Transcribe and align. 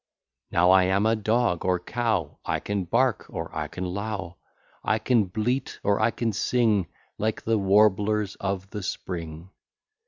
Now 0.49 0.71
I 0.71 0.85
am 0.85 1.05
a 1.05 1.15
dog, 1.15 1.63
or 1.63 1.79
cow, 1.79 2.39
I 2.43 2.59
can 2.59 2.85
bark, 2.85 3.27
or 3.29 3.55
I 3.55 3.67
can 3.67 3.85
low; 3.85 4.37
I 4.83 4.97
can 4.97 5.25
bleat, 5.25 5.79
or 5.83 5.99
I 5.99 6.09
can 6.09 6.33
sing, 6.33 6.87
Like 7.19 7.43
the 7.43 7.59
warblers 7.59 8.33
of 8.37 8.71
the 8.71 8.81
spring. 8.81 9.51